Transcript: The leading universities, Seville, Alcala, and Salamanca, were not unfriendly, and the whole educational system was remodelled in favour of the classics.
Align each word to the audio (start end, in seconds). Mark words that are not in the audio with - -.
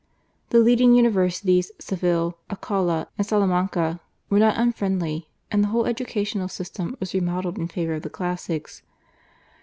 The 0.49 0.57
leading 0.57 0.95
universities, 0.95 1.71
Seville, 1.77 2.35
Alcala, 2.49 3.07
and 3.19 3.27
Salamanca, 3.27 3.99
were 4.31 4.39
not 4.39 4.57
unfriendly, 4.57 5.29
and 5.51 5.63
the 5.63 5.67
whole 5.67 5.85
educational 5.85 6.47
system 6.47 6.97
was 6.99 7.13
remodelled 7.13 7.59
in 7.59 7.67
favour 7.67 7.93
of 7.93 8.01
the 8.01 8.09
classics. 8.09 8.81